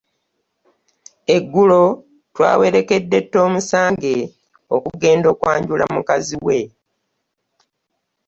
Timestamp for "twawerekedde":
2.33-3.17